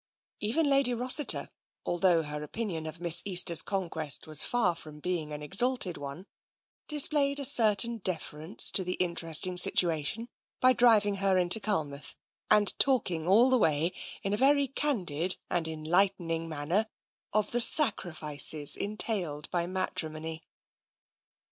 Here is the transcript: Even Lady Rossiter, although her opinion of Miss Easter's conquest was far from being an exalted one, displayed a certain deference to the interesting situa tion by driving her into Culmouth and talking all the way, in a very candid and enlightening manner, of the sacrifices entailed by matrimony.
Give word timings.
Even 0.39 0.67
Lady 0.67 0.95
Rossiter, 0.95 1.51
although 1.85 2.23
her 2.23 2.41
opinion 2.41 2.87
of 2.87 2.99
Miss 2.99 3.21
Easter's 3.23 3.61
conquest 3.61 4.25
was 4.25 4.43
far 4.43 4.73
from 4.73 4.99
being 4.99 5.31
an 5.31 5.43
exalted 5.43 5.95
one, 5.95 6.25
displayed 6.87 7.39
a 7.39 7.45
certain 7.45 7.99
deference 7.99 8.71
to 8.71 8.83
the 8.83 8.95
interesting 8.95 9.57
situa 9.57 10.03
tion 10.03 10.27
by 10.59 10.73
driving 10.73 11.17
her 11.17 11.37
into 11.37 11.59
Culmouth 11.59 12.15
and 12.49 12.73
talking 12.79 13.27
all 13.27 13.51
the 13.51 13.59
way, 13.59 13.93
in 14.23 14.33
a 14.33 14.37
very 14.37 14.67
candid 14.67 15.37
and 15.51 15.67
enlightening 15.67 16.49
manner, 16.49 16.87
of 17.31 17.51
the 17.51 17.61
sacrifices 17.61 18.75
entailed 18.75 19.47
by 19.51 19.67
matrimony. 19.67 20.41